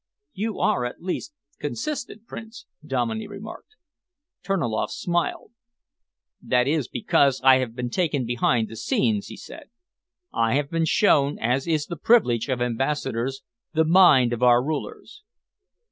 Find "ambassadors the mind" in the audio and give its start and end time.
12.63-14.33